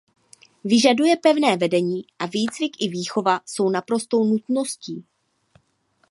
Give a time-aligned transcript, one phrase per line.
[0.63, 5.05] Vyžaduje pevné vedení a výcvik i výchova jsou naprostou nutností.